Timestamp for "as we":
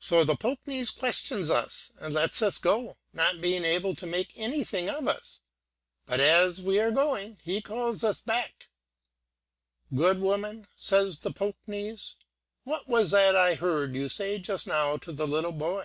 6.20-6.80